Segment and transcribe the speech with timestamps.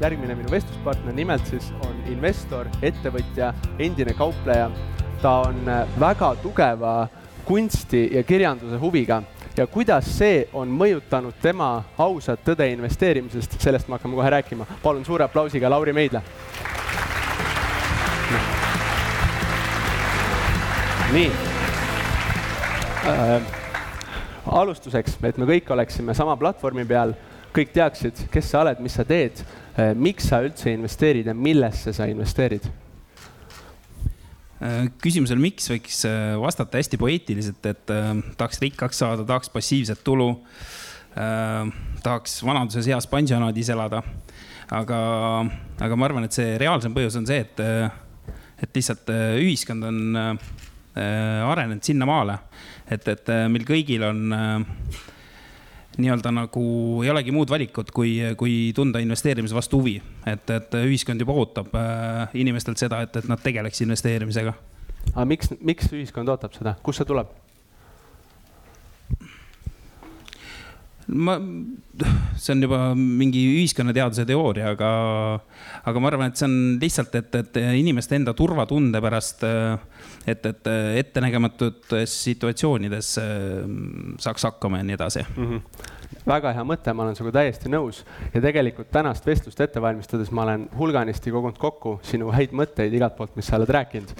[0.00, 4.70] järgmine minu vestluspartner nimelt siis on investor, ettevõtja, endine kaupleja.
[5.22, 5.66] ta on
[6.00, 7.08] väga tugeva
[7.44, 9.22] kunsti ja kirjanduse huviga
[9.58, 14.66] ja kuidas see on mõjutanud tema ausat tõde investeerimisest, sellest me hakkame kohe rääkima.
[14.82, 16.22] palun suure aplausiga Lauri Meidla.
[21.12, 21.30] nii
[23.06, 23.42] äh,.
[24.46, 27.14] alustuseks, et me kõik oleksime sama platvormi peal,
[27.58, 31.94] kõik teaksid, kes sa oled, mis sa teed äh,, miks sa üldse investeerid ja millesse
[31.96, 32.68] sa investeerid
[34.62, 40.34] äh, küsimusele, miks võiks äh, vastata hästi poeetiliselt, et tahaks rikkaks saada, tahaks passiivset tulu
[41.18, 44.02] tahaks vanaduses heas pansionaadis elada.
[44.70, 44.98] aga,
[45.82, 47.62] aga ma arvan, et see reaalsem põhjus on see, et,
[48.62, 49.98] et lihtsalt ühiskond on
[50.94, 52.36] arenenud sinnamaale,
[52.86, 55.08] et, et meil kõigil on äh,
[55.98, 56.62] nii-öelda nagu
[57.04, 59.96] ei olegi muud valikut, kui, kui tunda investeerimise vastu huvi.
[60.26, 61.74] et, et ühiskond juba ootab
[62.38, 64.54] inimestelt seda, et, et nad tegeleks investeerimisega.
[65.14, 67.34] aga miks, miks ühiskond ootab seda, kust see tuleb?
[71.08, 71.36] Ma,
[72.36, 74.90] see on juba mingi ühiskonnateaduse teooria, aga,
[75.88, 79.44] aga ma arvan, et see on lihtsalt, et, et inimeste enda turvatunde pärast,
[80.28, 80.72] et, et
[81.04, 83.14] ettenägematutes situatsioonides
[84.20, 85.46] saaks hakkama ja nii edasi mm.
[85.46, 85.94] -hmm
[86.28, 88.00] väga hea mõte, ma olen sinuga täiesti nõus
[88.34, 93.16] ja tegelikult tänast vestlust ette valmistades ma olen hulganisti kogunud kokku sinu häid mõtteid igalt
[93.16, 94.12] poolt, mis sa oled rääkinud.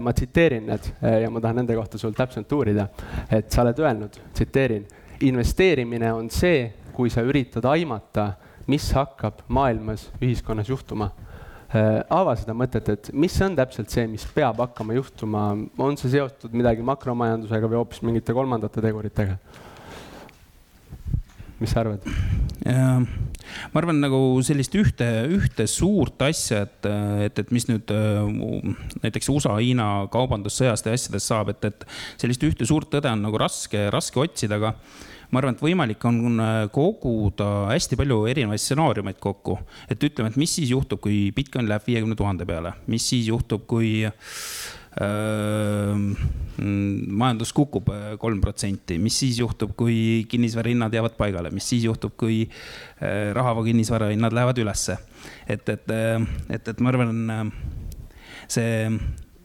[0.00, 0.90] ma tsiteerin need
[1.22, 2.88] ja ma tahan nende kohta sul täpsemalt uurida,
[3.30, 4.86] et sa oled öelnud, tsiteerin
[5.20, 8.32] investeerimine on see, kui sa üritad aimata,
[8.70, 11.10] mis hakkab maailmas, ühiskonnas juhtuma
[11.74, 15.48] äh, ava seda mõtet, et mis on täpselt see, mis peab hakkama juhtuma,
[15.78, 19.38] on see seotud midagi makromajandusega või hoopis mingite kolmandate teguritega?
[21.60, 22.06] mis sa arvad?
[23.72, 26.90] Ma arvan nagu sellist ühte, ühte suurt asja, et,
[27.26, 27.92] et, et mis nüüd
[29.04, 31.86] näiteks USA-Hiina kaubandussõjast ja asjadest saab, et, et
[32.20, 34.74] sellist ühte suurt tõde on nagu raske, raske otsida, aga
[35.30, 39.58] ma arvan, et võimalik on äh, koguda hästi palju erinevaid stsenaariumeid kokku.
[39.90, 43.66] et ütleme, et mis siis juhtub, kui Bitcoin läheb viiekümne tuhande peale, mis siis juhtub,
[43.70, 44.34] kui äh,
[46.60, 51.86] majandus kukub äh, kolm protsenti, mis siis juhtub, kui kinnisvara hinnad jäävad paigale, mis siis
[51.86, 54.98] juhtub, kui äh, rahavoo kinnisvara hinnad lähevad ülesse.
[55.46, 55.90] et, et,
[56.50, 57.52] et, et ma arvan,
[58.50, 58.88] see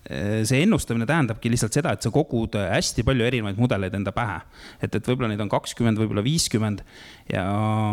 [0.05, 4.37] Äh, see ennustamine tähendabki lihtsalt seda, et sa kogud hästi palju erinevaid mudeleid enda pähe.
[4.77, 6.83] et, et võib-olla neid on kakskümmend, võib-olla viiskümmend
[7.31, 7.45] ja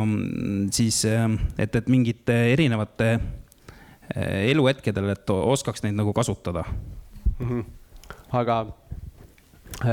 [0.04, 1.24] mm, siis, äh,
[1.56, 6.66] et, et mingite erinevate äh, eluhetkedel, et oskaks neid nagu kasutada
[7.42, 7.48] mm.
[7.50, 7.64] -hmm.
[8.38, 8.66] aga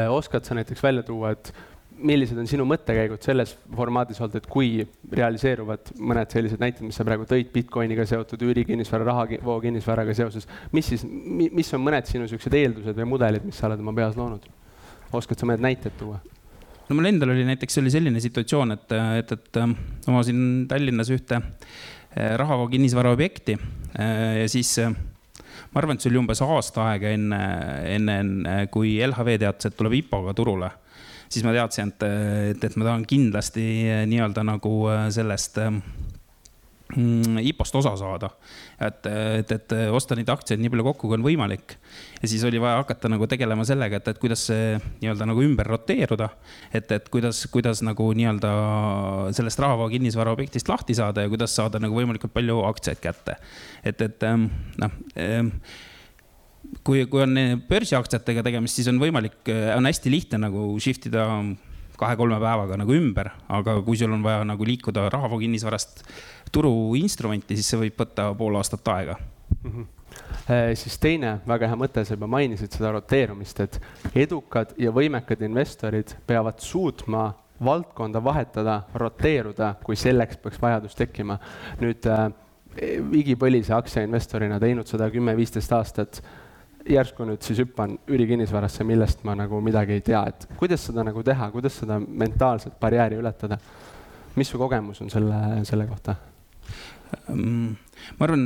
[0.09, 1.53] oskad sa näiteks välja tuua, et
[1.99, 4.69] millised on sinu mõttekäigud selles formaadis olnud, et kui
[5.11, 10.89] realiseeruvad mõned sellised näited, mis sa praegu tõid Bitcoiniga seotud üürikinnisvara, rahavoo kinnisvaraga seoses, mis
[10.93, 14.47] siis, mis on mõned sinu niisugused eeldused või mudelid, mis sa oled oma peas loonud?
[15.15, 16.19] oskad sa mõned näited tuua?
[16.89, 21.11] no mul endal oli näiteks oli selline situatsioon, et, et, et äh, ma omasin Tallinnas
[21.13, 24.75] ühte äh, rahavoo kinnisvara objekti äh, ja siis
[25.71, 27.39] ma arvan, et see oli umbes aasta aega enne,
[27.95, 30.71] enne, enne kui LHV teatas, et tuleb IPO-ga turule.
[31.29, 32.05] Siis ma teadsin, et,
[32.55, 36.08] et, et ma tahan kindlasti eh, nii-öelda nagu eh, sellest mm,
[36.89, 38.29] IPO-st osa saada.
[38.81, 41.75] et, et, et osta neid aktsiaid nii palju kokku, kui on võimalik.
[42.21, 44.71] ja siis oli vaja hakata nagu tegelema sellega, et, et kuidas see
[45.03, 46.31] nii-öelda nagu ümber roteeruda.
[46.73, 48.53] et, et kuidas, kuidas nagu nii-öelda
[49.37, 53.37] sellest rahavoo kinnisvara objektist lahti saada ja kuidas saada nagu võimalikult palju aktsiaid kätte.
[53.85, 54.27] et, et
[54.81, 54.97] noh
[56.83, 57.37] kui, kui on
[57.69, 59.41] börsiaktsiatega tegemist, siis on võimalik,
[59.75, 61.27] on hästi lihtne nagu shift ida
[61.99, 66.03] kahe-kolme päevaga nagu ümber, aga kui sul on vaja nagu liikuda rahavoo kinnisvarast
[66.55, 69.71] turuinstrumenti, siis see võib võtta pool aastat aega mm.
[69.71, 69.87] -hmm.
[70.73, 73.81] Siis teine väga hea mõte, sa juba mainisid seda roteerumist, et
[74.15, 77.33] edukad ja võimekad investorid peavad suutma
[77.65, 81.37] valdkonda vahetada, roteeruda, kui selleks peaks vajadus tekkima.
[81.79, 82.31] nüüd äh,
[83.21, 86.21] igipõlise aktsiainvestorina teinud seda kümme-viisteist aastat
[86.87, 91.23] järsku nüüd siis hüppan üürikinnisvarasse, millest ma nagu midagi ei tea, et kuidas seda nagu
[91.25, 93.59] teha, kuidas seda mentaalset barjääri ületada?
[94.37, 95.37] mis su kogemus on selle,
[95.67, 96.13] selle kohta?
[97.27, 97.73] Mm,
[98.19, 98.43] ma arvan,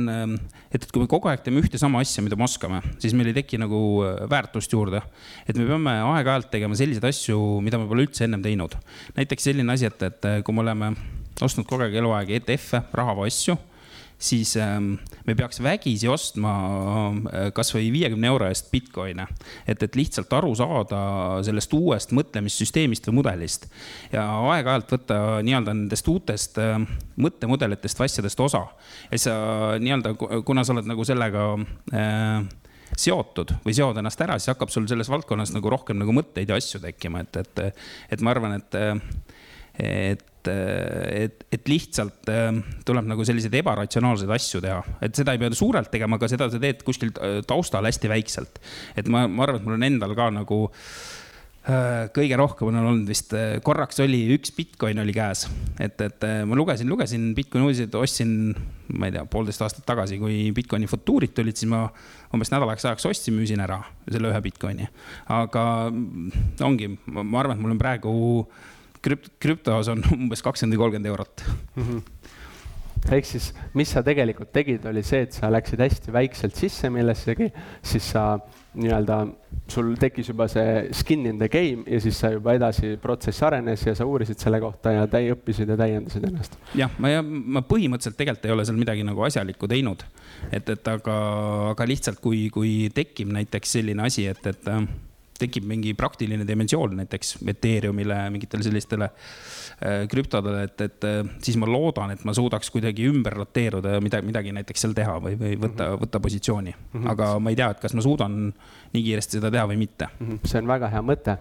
[0.72, 3.28] et, et kui me kogu aeg teeme ühte sama asja, mida me oskame, siis meil
[3.30, 5.02] ei teki nagu äh, väärtust juurde.
[5.46, 8.74] et me peame aeg-ajalt tegema selliseid asju, mida me pole üldse ennem teinud.
[9.18, 10.94] näiteks selline asi, et, et kui me oleme
[11.44, 13.58] ostnud kogu aeg eluaeg ETF-e, rahavoo asju
[14.18, 14.94] siis ähm,
[15.26, 16.54] me peaks vägisi ostma
[17.10, 19.26] äh, kasvõi viiekümne euro eest Bitcoin'e.
[19.66, 21.00] et, et lihtsalt aru saada
[21.46, 23.68] sellest uuest mõtlemissüsteemist või mudelist
[24.12, 26.78] ja aeg-ajalt võtta nii-öelda nendest uutest äh,
[27.16, 28.66] mõttemudelitest või asjadest osa.
[29.10, 29.38] ja sa
[29.80, 30.14] nii-öelda,
[30.44, 31.48] kuna sa oled nagu sellega
[31.92, 32.44] äh,
[32.96, 36.58] seotud või seod ennast ära, siis hakkab sul selles valdkonnas nagu rohkem nagu mõtteid ja
[36.60, 37.80] asju tekkima, et, et,
[38.14, 38.76] et ma arvan, et,
[39.78, 42.28] et et, et lihtsalt
[42.84, 46.60] tuleb nagu selliseid ebaratsionaalseid asju teha, et seda ei pea suurelt tegema, aga seda sa
[46.60, 47.14] teed kuskil
[47.48, 48.60] taustal hästi väikselt.
[48.92, 51.24] et ma, ma arvan, et mul on endal ka nagu äh,
[51.64, 55.46] Äh, kõige rohkem on olnud vist, äh, korraks oli üks Bitcoin oli käes,
[55.80, 58.34] et, et äh, ma lugesin, lugesin Bitcoini uudiseid, ostsin,
[58.92, 61.86] ma ei tea, poolteist aastat tagasi, kui Bitcoini futuurid tulid, siis ma
[62.36, 63.78] umbes nädalaks ajaks ostsin, müüsin ära
[64.10, 64.90] selle ühe Bitcoini.
[65.32, 65.64] aga
[66.68, 68.12] ongi, ma arvan, et mul on praegu
[69.04, 71.82] krüpt-, krüptos on umbes kakskümmend või kolmkümmend eurot mm.
[71.84, 72.02] -hmm
[73.12, 77.50] ehk siis, mis sa tegelikult tegid, oli see, et sa läksid hästi väikselt sisse millessegi,
[77.84, 78.38] siis sa
[78.74, 79.18] nii-öelda,
[79.70, 83.84] sul tekkis juba see skin in the game ja siis sa juba edasi, protsess arenes
[83.86, 86.58] ja sa uurisid selle kohta ja täi-, õppisid ja täiendasid ennast.
[86.78, 90.04] jah, ma, ma põhimõtteliselt tegelikult ei ole seal midagi nagu asjalikku teinud.
[90.50, 91.16] et, et aga,
[91.74, 94.72] aga lihtsalt kui, kui tekib näiteks selline asi, et, et
[95.44, 101.68] tekib mingi praktiline dimensioon näiteks Ethereumile, mingitele sellistele äh, krüptodele, et, et äh, siis ma
[101.70, 105.54] loodan, et ma suudaks kuidagi ümber roteeruda ja midagi, midagi näiteks seal teha või, või
[105.58, 106.02] võtta, mhm.
[106.04, 106.88] võtta positsiooni mm.
[106.96, 107.12] -hmm.
[107.14, 110.26] aga ma ei tea, et kas ma suudan nii kiiresti seda teha või mitte mm.
[110.26, 110.50] -hmm.
[110.50, 111.38] see on väga hea mõte.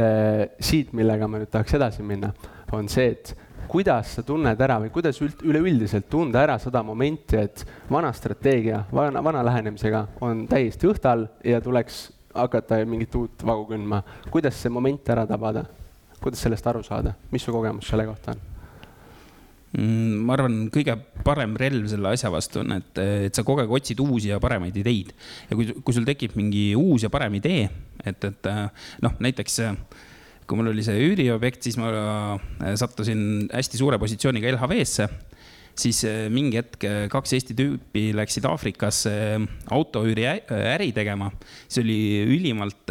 [0.00, 2.32] Äh, siit, millega ma nüüd tahaks edasi minna,
[2.72, 3.34] on see, et
[3.68, 8.84] kuidas sa tunned ära või kuidas üld, üleüldiselt tunda ära seda momenti, et vana strateegia,
[8.92, 14.02] vana, vana lähenemisega on täiesti õhtal ja tuleks hakata mingit uut vagu kündma.
[14.30, 15.66] kuidas see moment ära tabada?
[16.22, 18.48] kuidas sellest aru saada, mis su kogemus selle kohta on?
[19.72, 20.94] Mm, ma arvan, kõige
[21.24, 22.98] parem relv selle asja vastu on, et,
[23.28, 25.14] et sa kogu aeg otsid uusi ja paremaid ideid.
[25.48, 27.68] ja kui, kui sul tekib mingi uus ja parem idee,
[28.04, 28.50] et, et
[29.02, 29.60] noh, näiteks
[30.46, 31.88] kui mul oli see üüriobjekt, siis ma
[32.76, 35.08] sattusin hästi suure positsiooniga LHV-sse
[35.78, 41.30] siis äh, mingi hetk äh, kaks Eesti tüüpi läksid Aafrikasse äh, autoüüri äri tegema.
[41.68, 42.00] see oli
[42.36, 42.90] ülimalt,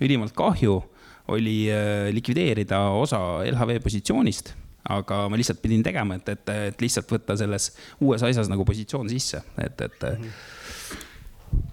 [0.00, 0.82] ülimalt kahju,
[1.28, 1.66] oli
[2.14, 4.54] likvideerida osa LHV positsioonist
[4.88, 9.08] aga ma lihtsalt pidin tegema, et, et, et lihtsalt võtta selles uues asjas nagu positsioon
[9.10, 10.04] sisse, et, et.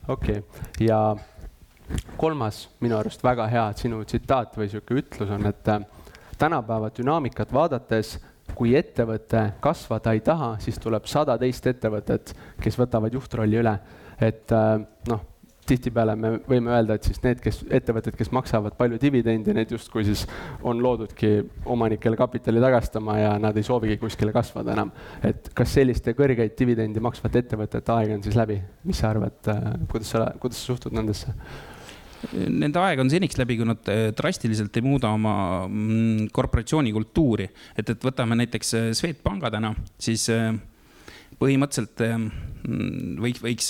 [0.10, 0.42] okei
[0.82, 1.14] ja
[2.18, 5.70] kolmas minu arust väga hea sinu tsitaat või sihuke ütlus on, et
[6.42, 8.18] tänapäeva dünaamikat vaadates
[8.56, 13.78] kui ettevõte kasvada ei taha, siis tuleb sada teist ettevõtet, kes võtavad juhtrolli üle.
[14.22, 14.80] et äh,
[15.10, 15.22] noh,
[15.68, 20.04] tihtipeale me võime öelda, et siis need, kes, ettevõtted, kes maksavad palju dividendi, need justkui
[20.08, 20.26] siis
[20.68, 21.32] on loodudki
[21.72, 24.92] omanikele kapitali tagastama ja nad ei soovigi kuskile kasvada enam.
[25.24, 28.60] et kas selliste kõrgeid dividendi maksvate ettevõtete aeg on siis läbi?
[28.84, 31.34] mis sa arvad, äh, kuidas sa, kuidas sa suhtud nendesse?
[32.32, 35.34] Nende aeg on seniks läbi, kui nad äh, drastiliselt ei muuda oma
[35.68, 37.50] mm, korporatsiooni kultuuri.
[37.78, 40.54] et, et võtame näiteks äh, Swedbanka täna, siis äh,
[41.40, 43.70] põhimõtteliselt mm, võiks, võiks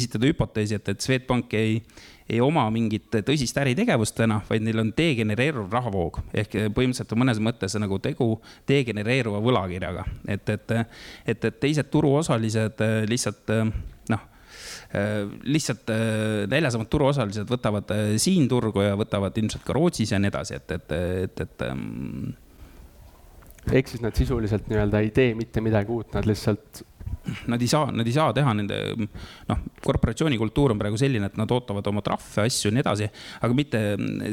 [0.00, 1.78] esitada hüpoteesi, et, et Swedbank ei,
[2.26, 6.22] ei oma mingit tõsist äritegevust täna, vaid neil on degenereeruv rahavoog.
[6.34, 8.30] ehk põhimõtteliselt on mõnes mõttes nagu tegu
[8.68, 10.06] degenereeruva võlakirjaga.
[10.26, 10.78] et, et,
[11.26, 13.58] et, et teised turuosalised lihtsalt
[15.42, 20.30] lihtsalt äh, näljasemad turuosalised võtavad äh, siin turgu ja võtavad ilmselt ka Rootsis ja nii
[20.32, 20.96] edasi, et, et,
[21.26, 22.34] et, et ähm....
[23.72, 26.84] ehk siis nad sisuliselt nii-öelda ei tee mitte midagi uut, nad lihtsalt
[27.48, 28.78] nad ei saa, nad ei saa teha nende,
[29.48, 33.08] noh, korporatsiooni kultuur on praegu selline, et nad ootavad oma trahve, asju ja nii edasi.
[33.46, 33.80] aga mitte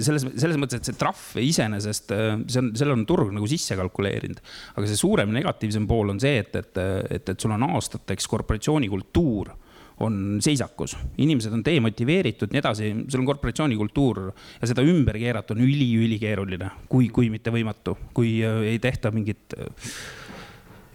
[0.04, 4.44] selles, selles mõttes, et see trahv iseenesest, see on, selle on turg nagu sisse kalkuleerinud.
[4.76, 6.82] aga see suurem negatiivsem pool on see, et, et,
[7.18, 9.56] et, et sul on aastateks korporatsiooni kultuur
[10.02, 15.56] on seisakus, inimesed on demotiveeritud, nii edasi, sul on korporatsiooni kultuur ja seda ümber keerata
[15.56, 19.92] on üli-ülikeeruline, kui, kui mitte võimatu, kui äh, ei tehta mingit äh,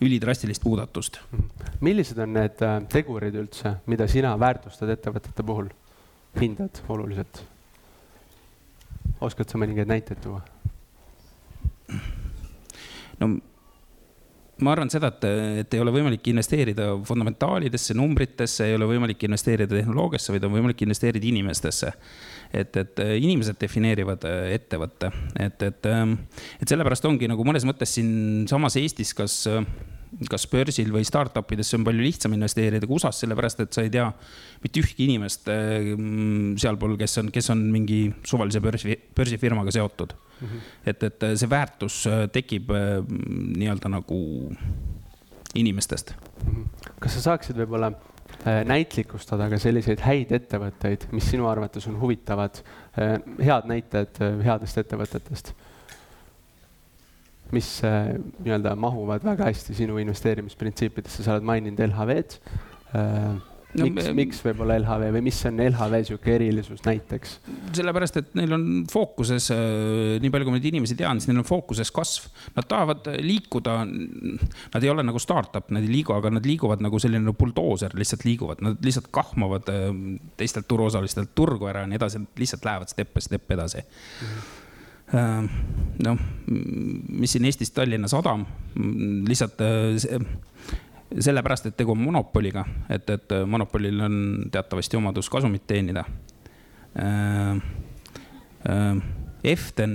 [0.04, 1.20] ülidrastilist muudatust.
[1.80, 5.70] millised on need äh, tegurid üldse, mida sina väärtustad ettevõtete puhul,
[6.40, 7.44] hindad oluliselt?
[9.22, 10.42] oskad sa mõningaid näiteid tuua?
[13.20, 13.36] no
[14.64, 15.26] ma arvan seda, et,
[15.62, 20.86] et ei ole võimalik investeerida fundamentaalidesse, numbritesse, ei ole võimalik investeerida tehnoloogiasse, vaid on võimalik
[20.86, 21.92] investeerida inimestesse.
[22.56, 25.10] et, et inimesed defineerivad äh, ettevõtte,
[25.42, 26.14] et, et, ähm,
[26.62, 29.42] et sellepärast ongi nagu mõnes mõttes siinsamas Eestis, kas
[30.30, 33.90] kas börsil või startup idesse on palju lihtsam investeerida kui USA-s, sellepärast et sa ei
[33.92, 34.06] tea
[34.62, 35.90] mitte ühtki inimest äh,
[36.62, 40.48] sealpool, kes on, kes on mingi suvalise börsi, börsifirmaga seotud mm.
[40.48, 40.60] -hmm.
[40.86, 43.00] et, et see väärtus äh, tekib äh,
[43.56, 44.18] nii-öelda nagu
[45.54, 46.14] inimestest.
[46.44, 46.62] Mhm.
[47.00, 52.62] kas sa saaksid võib-olla äh, näitlikustada ka selliseid häid ettevõtteid, mis sinu arvates on huvitavad,
[52.98, 55.54] äh, head näited headest ettevõtetest?
[57.54, 57.78] mis
[58.42, 62.40] nii-öelda mahuvad väga hästi sinu investeerimisprintsiipidesse, sa oled maininud LHV-d
[63.80, 67.36] no, miks, miks võib-olla LHV või mis on LHV sihuke erilisus näiteks?
[67.76, 71.42] sellepärast, et neil on fookuses, äh, nii palju kui ma neid inimesi tean, siis neil
[71.42, 72.28] on fookuses kasv.
[72.56, 77.00] Nad tahavad liikuda, nad ei ole nagu startup, nad ei liigu, aga nad liiguvad nagu
[77.02, 79.88] selline buldooser, lihtsalt liiguvad, nad lihtsalt kahmavad äh,
[80.40, 84.30] teistelt turuosalistelt turgu ära ja nii edasi, nad lihtsalt lähevad step by step edasi mm.
[84.30, 84.62] -hmm
[86.02, 86.18] noh,
[87.08, 88.42] mis siin Eestis Tallinna Sadam,
[89.28, 89.60] lihtsalt
[91.14, 94.16] sellepärast, et tegu on monopoliga, et, et monopolil on
[94.52, 96.04] teatavasti omadus kasumit teenida
[99.46, 99.92] Eften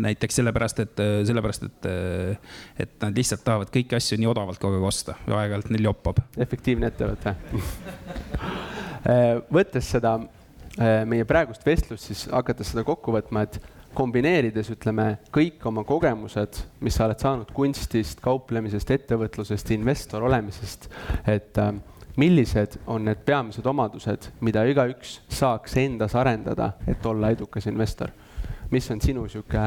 [0.00, 1.88] näiteks sellepärast, et, sellepärast, et,
[2.80, 6.22] et nad lihtsalt tahavad kõiki asju nii odavalt kogu aeg osta ja aeg-ajalt neil joppab.
[6.40, 7.34] efektiivne ettevõte
[9.58, 10.14] võttes seda
[11.10, 13.58] meie praegust vestlust, siis hakates seda kokku võtma, et
[13.96, 20.88] kombineerides, ütleme, kõik oma kogemused, mis sa oled saanud kunstist, kauplemisest, ettevõtlusest, investor olemisest,
[21.26, 21.72] et äh,
[22.18, 28.14] millised on need peamised omadused, mida igaüks saaks endas arendada, et olla edukas investor?
[28.70, 29.60] mis on sinu sihuke,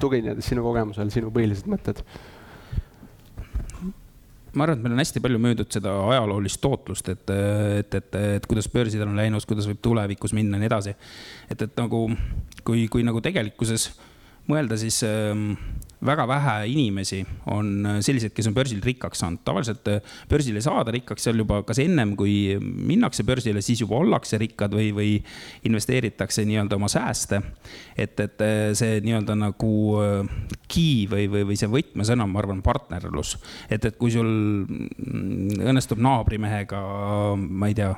[0.00, 2.00] tuginedes sinu kogemusele, sinu põhilised mõtted?
[4.58, 7.32] Ma arvan, et meil on hästi palju möödud seda ajaloolist tootlust, et,
[7.78, 10.94] et, et, et kuidas börsidel on läinud, kuidas võib tulevikus minna ja nii edasi.
[11.48, 12.04] et, et nagu
[12.66, 13.90] kui, kui nagu tegelikkuses
[14.48, 15.52] mõelda, siis ähm,
[16.04, 19.42] väga vähe inimesi on äh, selliseid, kes on börsil rikkaks saanud.
[19.44, 20.00] tavaliselt äh,
[20.30, 24.92] börsile saada rikkaks seal juba kas ennem kui minnakse börsile, siis juba ollakse rikkad või,
[24.94, 25.16] või
[25.66, 27.42] investeeritakse nii-öelda oma sääste.
[27.96, 29.72] et, et äh, see nii-öelda nagu
[30.68, 33.36] key või, või, või see võtmesõna, ma arvan, partnerlus.
[33.70, 36.82] et, et kui sul mm, õnnestub naabrimehega,
[37.34, 37.90] ma ei tea,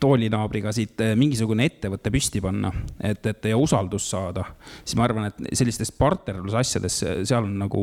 [0.00, 4.44] toolinaabriga siit mingisugune ettevõte püsti panna, et, et ja usaldust saada,
[4.82, 7.82] siis ma arvan, et sellistes partnerlusasjades mõttes seal on nagu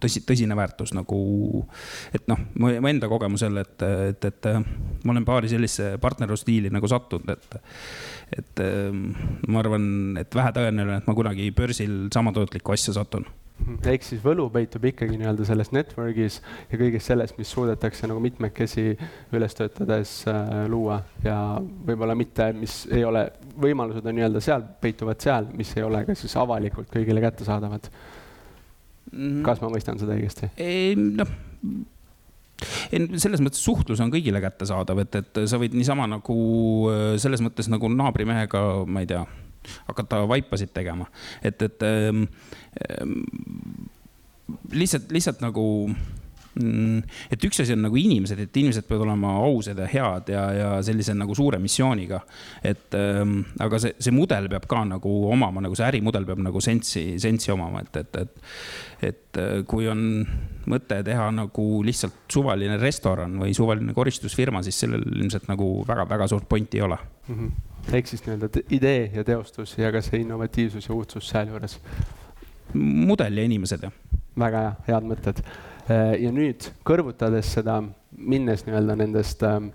[0.00, 1.66] tõsi, tõsine väärtus nagu.
[2.14, 4.50] et noh, mu enda kogemusel, et, et, et
[5.04, 7.60] ma olen paari sellisesse partnerlusstiili nagu sattunud, et.
[8.38, 8.60] et
[9.48, 13.26] ma arvan, et vähetõenäoline, et ma kunagi börsil sama tootlikku asja satun
[13.86, 16.40] ehk siis võlu peitub ikkagi nii-öelda selles network'is
[16.72, 18.96] ja kõiges selles, mis suudetakse nagu mitmekesi
[19.36, 23.28] üles töötades äh, luua ja võib-olla mitte, mis ei ole,
[23.60, 27.88] võimalused on nii-öelda seal, peituvad seal, mis ei ole ka siis avalikult kõigile kättesaadavad
[29.14, 29.42] Mhm.
[29.46, 30.50] kas ma mõistan seda õigesti?
[31.14, 31.34] noh
[32.94, 36.36] selles mõttes suhtlus on kõigile kättesaadav, et, et sa võid niisama nagu
[37.20, 39.24] selles mõttes nagu naabrimehega, ma ei tea,
[39.88, 41.08] hakata vaipasid tegema,
[41.42, 42.24] et, et ähm,
[44.72, 45.64] lihtsalt, lihtsalt nagu
[46.54, 50.68] et üks asi on nagu inimesed, et inimesed peavad olema ausad ja head ja, ja
[50.86, 52.20] sellise nagu suure missiooniga.
[52.62, 56.62] et ähm, aga see, see mudel peab ka nagu omama, nagu see ärimudel peab nagu
[56.62, 58.42] sensi, sensi omama, et, et, et.
[59.10, 60.22] et äh, kui on
[60.70, 66.48] mõte teha nagu lihtsalt suvaline restoran või suvaline koristusfirma, siis sellel ilmselt nagu väga-väga suurt
[66.48, 67.34] pointi ei ole mm.
[67.34, 67.94] -hmm.
[67.98, 71.80] ehk siis nii-öelda idee ja teostus ja ka see innovatiivsus ja uudsus sealjuures.
[72.74, 73.90] mudel ja inimesed,
[74.38, 75.42] väga hea, head mõtted
[75.88, 77.82] ja nüüd kõrvutades seda,
[78.16, 79.68] minnes nii-öelda nendest ähm,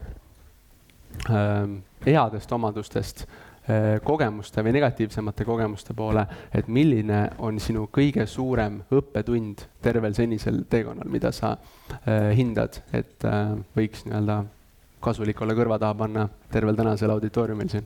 [1.30, 1.76] ähm,
[2.06, 6.26] headest omadustest äh, kogemuste või negatiivsemate kogemuste poole,
[6.56, 13.28] et milline on sinu kõige suurem õppetund tervel senisel teekonnal, mida sa äh, hindad, et
[13.78, 14.44] võiks nii-öelda
[15.00, 17.86] kasulik olla kõrva taha panna tervel tänasel auditooriumil siin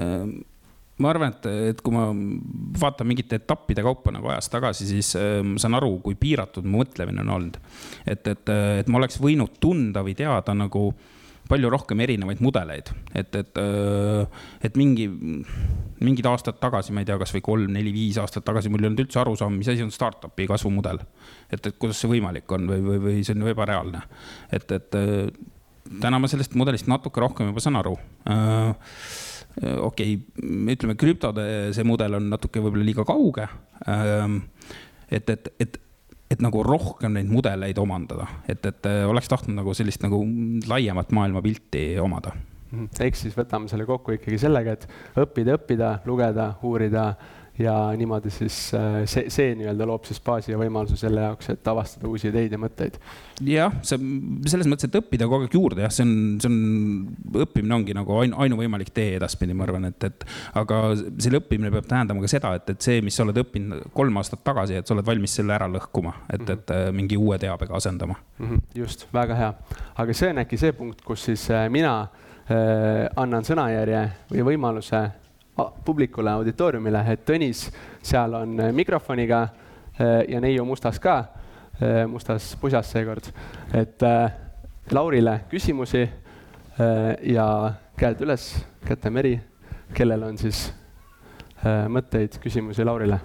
[0.00, 0.38] ähm,?
[1.02, 2.08] Ma arvan, et, et kui ma
[2.80, 6.82] vaatan mingite etappide kaupa nagu ajas tagasi, siis äh, ma saan aru, kui piiratud mu
[6.82, 7.60] mõtlemine on olnud.
[8.06, 8.52] et, et,
[8.82, 10.90] et ma oleks võinud tunda või teada nagu
[11.50, 15.08] palju rohkem erinevaid mudeleid, et, et, äh, et mingi,
[16.00, 19.02] mingid aastad tagasi, ma ei tea, kasvõi kolm, neli, viis aastat tagasi mul ei olnud
[19.06, 21.02] üldse arusaama, mis asi on startup'i kasvumudel.
[21.50, 24.04] et, et kuidas see võimalik on või, või, või see on ebareaalne.
[24.52, 25.26] et, et äh,
[26.00, 27.96] täna ma sellest mudelist natuke rohkem juba saan aru
[28.28, 28.74] Äh,
[29.58, 31.44] okei okay,, ütleme krüptode
[31.76, 33.48] see mudel on natuke võib-olla liiga kauge.
[33.90, 34.42] Ähm,
[35.10, 35.80] et, et, et,
[36.30, 40.22] et nagu rohkem neid mudeleid omandada, et, et äh, oleks tahtnud nagu sellist nagu
[40.70, 42.34] laiemat maailmapilti omada
[42.70, 42.92] mhm.
[43.02, 44.86] ehk siis võtame selle kokku ikkagi sellega, et
[45.18, 47.10] õppida, õppida, lugeda, uurida
[47.58, 51.68] ja niimoodi siis äh, see, see nii-öelda loob siis baasi ja võimaluse selle jaoks, et
[51.68, 52.96] avastada uusi ideid ja mõtteid.
[53.44, 53.98] jah, see
[54.50, 58.16] selles mõttes, et õppida kogu aeg juurde jah, see on, see on, õppimine ongi nagu
[58.22, 60.26] ainu, ainuvõimalik tee edaspidi, ma arvan, et, et
[60.60, 64.20] aga selle õppimine peab tähendama ka seda, et, et see, mis sa oled õppinud kolm
[64.22, 66.52] aastat tagasi, et sa oled valmis selle ära lõhkuma, et, mhm.
[66.56, 68.46] et äh, mingi uue teabega asendama mm.
[68.46, 69.54] -hmm, just, väga hea.
[69.96, 75.08] aga see on äkki see punkt, kus siis äh, mina äh, annan sõnajärje või võimaluse
[75.84, 77.66] publikule, auditooriumile, et Tõnis
[78.02, 81.16] seal on äh, mikrofoniga äh, ja neiu mustas ka,
[81.80, 83.30] äh, mustas pusas seekord,
[83.74, 84.02] et
[84.90, 86.00] Laurile küsimusi
[87.30, 87.46] ja
[88.00, 88.46] käed üles,
[88.82, 89.36] käte meri,
[89.94, 90.64] kellel on siis
[91.62, 93.20] mõtteid, küsimusi Laurile?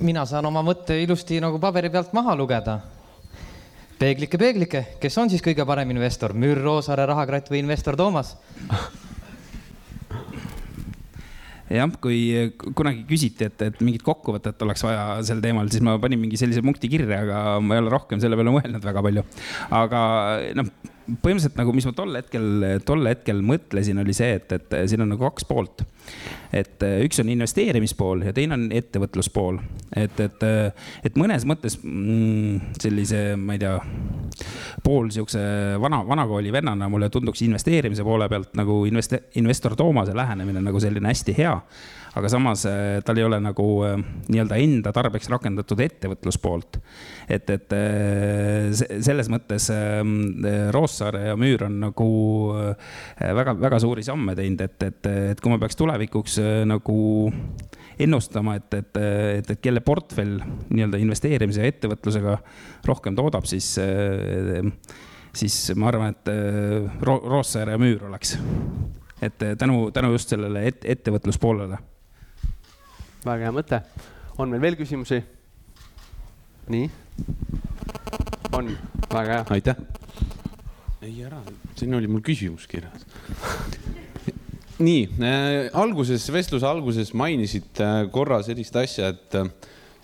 [0.00, 2.78] mina saan oma mõtte ilusti nagu paberi pealt maha lugeda
[4.00, 8.34] peeglike, peeglike, kes on siis kõige parem investor, Müür Roosaare rahakratt või investor Toomas?
[11.76, 12.18] jah, kui
[12.78, 16.62] kunagi küsiti, et, et mingit kokkuvõtet oleks vaja sel teemal, siis ma panin mingi sellise
[16.64, 19.26] punkti kirja, aga ma ei ole rohkem selle peale mõelnud väga palju.
[19.80, 20.02] aga
[20.58, 22.46] noh põhimõtteliselt nagu, mis ma tol hetkel,
[22.86, 25.84] tol hetkel mõtlesin, oli see, et, et siin on nagu kaks poolt.
[26.54, 29.58] et äh, üks on investeerimispool ja teine on ettevõtluspool.
[29.96, 33.74] et, et, äh, et mõnes mõttes mm, sellise, ma ei tea,
[34.84, 40.62] pool sihukese vana, vanakooli vennana mulle tunduks investeerimise poole pealt nagu investe-, investor Toomase lähenemine
[40.62, 41.54] nagu selline hästi hea
[42.16, 43.66] aga samas äh, tal ei ole nagu
[44.30, 46.78] nii-öelda enda tarbeks rakendatud ettevõtluspoolt.
[47.28, 47.74] et, et
[49.04, 50.16] selles mõttes ähm,
[50.96, 52.06] Roossaare ja Müür on nagu
[53.20, 56.38] väga-väga suuri samme teinud, et, et, et kui ma peaks tulevikuks
[56.68, 56.96] nagu
[58.00, 59.00] ennustama, et, et,
[59.38, 60.38] et, et kelle portfell
[60.70, 62.38] nii-öelda investeerimise ja ettevõtlusega
[62.88, 63.74] rohkem toodab, siis,
[65.36, 66.32] siis ma arvan, et
[67.04, 68.38] Roossaare ja Müür oleks.
[69.22, 71.78] et tänu, tänu just sellele et, ettevõtluspoolele
[73.26, 73.82] väga hea mõte.
[74.38, 75.22] on meil veel küsimusi?
[76.68, 76.90] nii?
[78.52, 78.76] on,
[79.12, 79.44] väga hea.
[79.50, 79.76] aitäh.
[81.06, 81.40] Ei ära,
[81.78, 83.06] siin oli mul küsimus kirjas
[84.76, 89.48] nii äh,, alguses, vestluse alguses mainisid äh, korra sellist asja, et äh,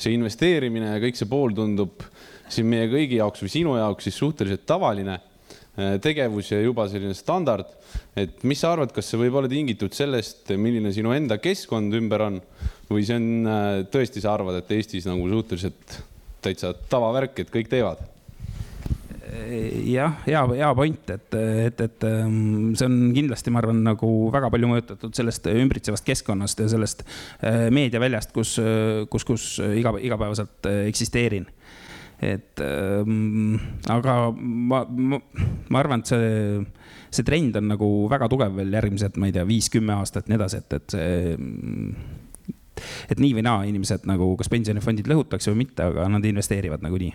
[0.01, 2.05] see investeerimine ja kõik see pool tundub
[2.53, 7.17] siin meie kõigi jaoks või sinu jaoks siis suhteliselt tavaline äh, tegevus ja juba selline
[7.17, 7.69] standard.
[8.17, 12.27] et mis sa arvad, kas see võib olla tingitud sellest, milline sinu enda keskkond ümber
[12.29, 12.41] on
[12.91, 16.01] või see on äh, tõesti, sa arvad, et Eestis nagu suhteliselt
[16.43, 18.03] täitsa tavavärk, et kõik teevad?
[19.33, 24.51] Jah, hea, hea point, et, et, et ähm, see on kindlasti, ma arvan, nagu väga
[24.53, 28.59] palju mõjutatud sellest ümbritsevast keskkonnast ja sellest äh, meediaväljast, kus,
[29.13, 31.49] kus, kus iga, igapäevaselt eksisteerin.
[32.23, 33.57] et ähm,
[33.91, 35.19] aga ma, ma,
[35.69, 36.61] ma arvan, et see,
[37.11, 40.63] see trend on nagu väga tugev veel järgmised, ma ei tea, viis-kümme aastat, nii edasi,
[40.63, 41.37] et, et see
[43.11, 47.13] et nii või naa inimesed nagu, kas pensionifondid lõhutakse või mitte, aga nad investeerivad nagunii.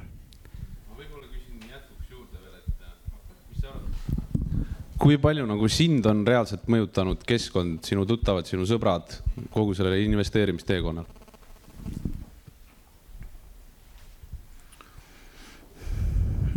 [4.97, 9.19] Kui palju nagu sind on reaalselt mõjutanud keskkond, sinu tuttavad, sinu sõbrad
[9.53, 11.05] kogu sellele investeerimisteekonnal?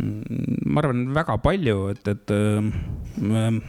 [0.01, 2.63] ma arvan, väga palju, et, et äh,
[3.37, 3.59] äh,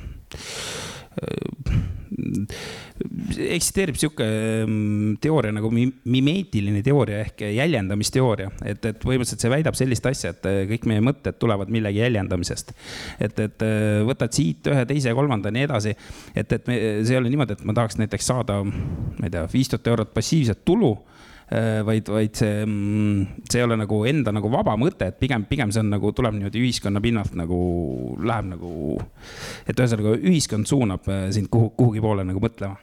[3.56, 4.26] eksisteerib sihuke
[4.66, 10.48] mm, teooria nagu mimeetiline teooria ehk jäljendamisteooria, et, et põhimõtteliselt see väidab sellist asja, et
[10.48, 12.74] äh, kõik meie mõtted tulevad millegi jäljendamisest.
[13.18, 15.96] et, et äh, võtad siit ühe, teise, kolmanda ja nii edasi.
[16.34, 19.46] et, et me, see ei ole niimoodi, et ma tahaks näiteks saada, ma ei tea,
[19.52, 20.94] viis tuhat eurot passiivset tulu
[21.84, 25.72] vaid, vaid see, mm, see ei ole nagu enda nagu vaba mõte, et pigem, pigem
[25.74, 27.58] see on nagu, tuleb niimoodi ühiskonna pinnalt nagu,
[28.22, 28.70] läheb nagu.
[29.66, 32.80] et ühesõnaga ühiskond suunab sind kuhu, kuhugi poole nagu mõtlema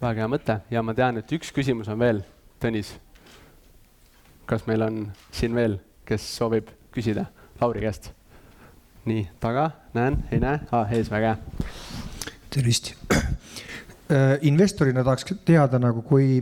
[0.00, 2.22] väga hea mõte ja ma tean, et üks küsimus on veel,
[2.60, 2.94] Tõnis.
[4.48, 5.00] kas meil on
[5.34, 7.26] siin veel, kes soovib küsida
[7.60, 8.12] Lauri käest?
[9.06, 11.70] nii, taga, näen, ei näe ah,, ees, väga hea.
[12.50, 13.35] tervist äh,
[14.46, 16.40] investorina tahaks teada nagu, kui,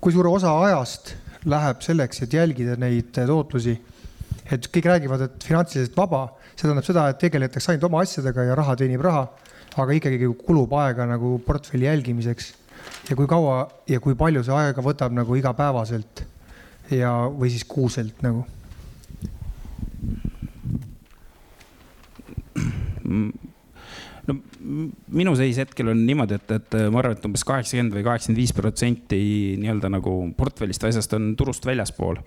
[0.00, 1.14] kui suure osa ajast
[1.50, 3.78] läheb selleks, et jälgida neid tootlusi.
[4.50, 6.24] et kõik räägivad, et finantsiliselt vaba,
[6.56, 9.28] see tähendab seda, et tegeletakse ainult oma asjadega ja raha teenib raha
[9.78, 12.54] aga ikkagi kulub aega nagu portfelli jälgimiseks.
[13.10, 16.24] ja kui kaua ja kui palju see aega võtab nagu igapäevaselt
[16.90, 18.46] ja, või siis kuuselt nagu?
[24.30, 24.36] No
[25.20, 28.54] minu seis hetkel on niimoodi, et, et ma arvan, et umbes kaheksakümmend või kaheksakümmend viis
[28.56, 29.20] protsenti
[29.60, 32.20] nii-öelda nagu portfellist asjast on turust väljaspool.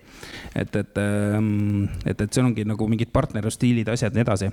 [0.54, 4.50] et, et, ähm, et, et see ongi nagu mingid partnerlusstiilid, asjad ja nii edasi.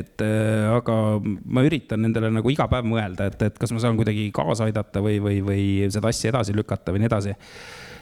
[0.00, 3.98] et äh, aga ma üritan nendele nagu iga päev mõelda, et, et kas ma saan
[4.00, 7.36] kuidagi kaasa aidata või, või, või seda asja edasi lükata või nii edasi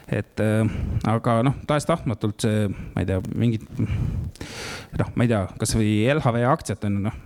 [0.06, 0.68] et äh,
[1.10, 6.86] aga noh, tahes-tahtmatult see, ma ei tea, mingid noh, ma ei tea, kasvõi LHV aktsiat
[6.86, 7.16] on noh,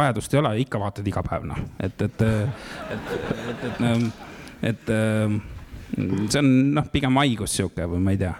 [0.00, 3.80] vajadust ei ole, ikka vaatad iga päev noh, et, et, et, et, et,
[4.72, 4.92] et, et
[6.28, 8.36] see on noh, pigem haigus sihuke või ma ei tea.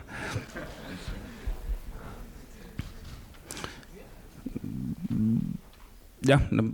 [6.22, 6.70] jah, no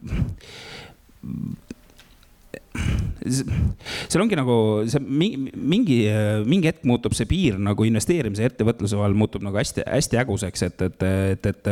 [3.28, 4.56] seal ongi nagu
[4.90, 10.20] see mingi, mingi, hetk muutub see piir nagu investeerimise ja ettevõtluse vahel muutub nagu hästi-hästi
[10.22, 11.70] häguseks, et, et, et, et,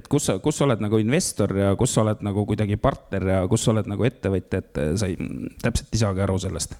[0.00, 3.30] et kus sa, kus sa oled nagu investor ja kus sa oled nagu kuidagi partner
[3.34, 5.16] ja kus sa oled nagu ettevõtja, et sa ei,
[5.62, 6.78] täpselt ei saagi aru sellest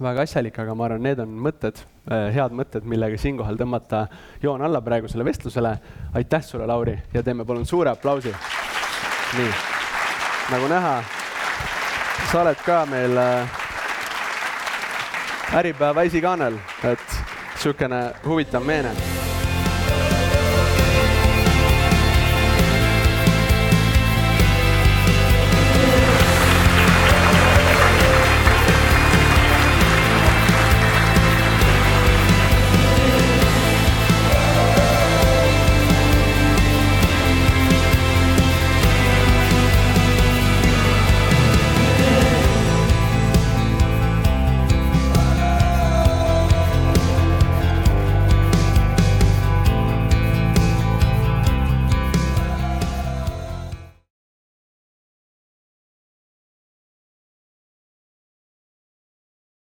[0.00, 4.06] väga asjalik, aga ma arvan, need on mõtted, head mõtted, millega siinkohal tõmmata
[4.42, 5.74] joon alla praegusele vestlusele.
[6.14, 8.32] aitäh sulle, Lauri, ja teeme palun suure aplausi.
[9.36, 9.52] nii,
[10.50, 11.02] nagu näha
[12.30, 13.48] sa oled ka meil äh,
[15.58, 16.54] Äripäeva esikaanel,
[16.86, 17.06] et
[17.56, 18.94] niisugune huvitav meene